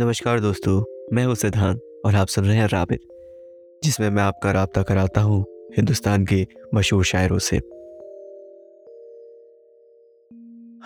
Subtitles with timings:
[0.00, 3.00] नमस्कार दोस्तों, मैं हूँ सिद्धांत और आप सुन रहे हैं राबित,
[3.84, 5.44] जिसमें मैं आपका रबता कराता हूँ
[5.76, 7.56] हिंदुस्तान के मशहूर शायरों से।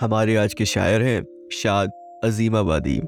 [0.01, 1.91] हमारे आज के शायर हैं शाद
[2.25, 3.01] अजीमाबादी।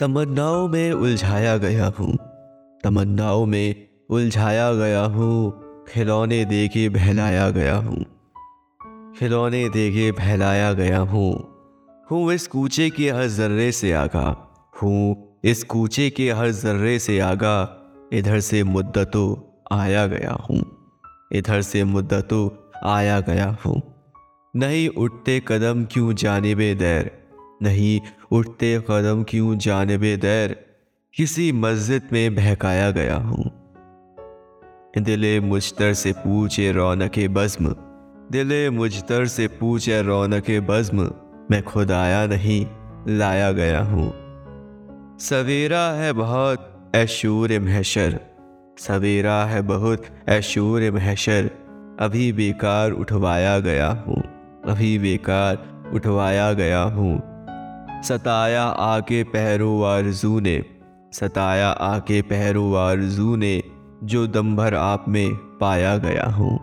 [0.00, 2.33] तमन्नाओं में उलझाया गया हूँ।
[2.84, 8.04] तमन्नाओं में उलझाया गया हूँ, खिलौने दे के बहलाया गया हूँ।
[9.18, 11.32] खिलौने दे के बहलाया गया हूँ।
[12.10, 17.18] हूँ इस कूचे के हर जर्रे से आगा। हूँ इस कूचे के हर जर्रे से
[17.18, 20.64] आगा। इधर से मुद्दतों आया गया हूँ।
[21.32, 23.82] इधर से मुद्दतों आया गया हूँ।
[24.56, 27.10] नहीं उठते कदम क्यों जानबे दैर?
[27.62, 28.00] नहीं
[28.32, 30.73] उठते कदम क्यों जानबे दैर?
[31.16, 33.44] किसी मस्जिद में बहकाया गया हूँ।
[34.98, 37.68] दिले मुझतर से पूछे रौनक बज़्म।
[38.32, 41.10] दिले मुझतर से पूछे रौनक बज़्म।
[41.50, 42.66] मैं खुद आया नहीं,
[43.08, 44.08] लाया गया हूँ।
[45.18, 48.20] सवेरा है बहुत, ऐशूर महशर।
[48.78, 51.50] सवेरा है बहुत, ऐशूर महशर।
[52.00, 54.22] अभी बेकार उठवाया गया हूँ।
[54.66, 57.22] अभी बेकार उठवाया गया हूँ।
[58.02, 60.73] सताया आके पहरू आरज़ू ने।
[61.14, 63.62] सताया आके पहरू आरज़ू ने,
[64.04, 66.58] जो दम भर आप में पाया गया हूँ।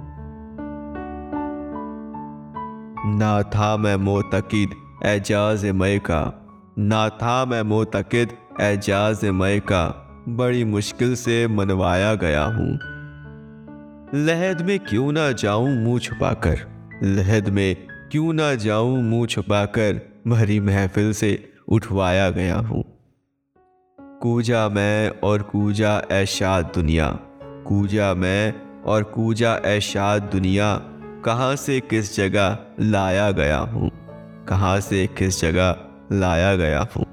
[3.18, 4.70] ना था मैं मोतकिद
[5.06, 6.22] एजाज मय का
[6.80, 9.88] ना था मैं मोतकिद एजाज मय का
[10.30, 12.80] बड़ी मुश्किल से मनवाया गया हूँ।
[14.16, 16.58] लहद में क्यों ना जाऊँ मुँह छुपाकर?
[17.04, 17.76] लहद में
[18.12, 20.02] क्यों ना जाऊँ मुँह छुपाकर?
[20.28, 23.01] भरी महफिल से उठवाया गया हूँ।
[24.22, 30.76] कूजा मैं और कूजा ऐशाद दुनिया। कूजा मैं और कूजा ऐशाद दुनिया,
[31.26, 33.92] कहाँ से किस जगह लाया गया हूँ?
[34.48, 35.76] कहाँ से किस जगह
[36.12, 37.11] लाया गया हूँ?